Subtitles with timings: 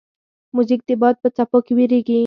[0.55, 2.19] موزیک د باد په څپو کې ویریږي.